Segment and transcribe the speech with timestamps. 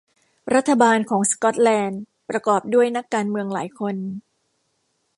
[0.55, 3.95] รัฐบาลของสกอตแลนด์ประกอบด้วยนักการเมืองหลายคน